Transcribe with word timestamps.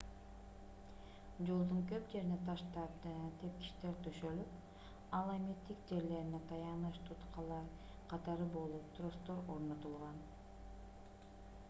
жолдун 1.47 1.81
көп 1.91 2.07
жерине 2.13 2.37
таштан 2.47 2.95
тепкичтер 3.03 3.99
төшөлүп 4.07 4.87
ал 5.19 5.29
эми 5.35 5.53
тик 5.67 5.85
жерлерине 5.93 6.41
таяныч 6.53 6.97
туткалар 7.11 7.69
катары 8.15 8.47
болот 8.57 8.89
тростор 9.01 9.45
орнотулган 9.57 10.25